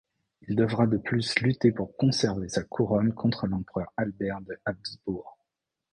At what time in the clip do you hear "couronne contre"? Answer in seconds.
2.63-3.45